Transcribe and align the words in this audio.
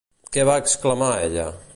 Què 0.37 0.45
va 0.49 0.55
exclamar 0.63 1.11
ella? 1.27 1.47